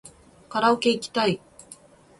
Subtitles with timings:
[0.49, 1.39] カラオケいきたい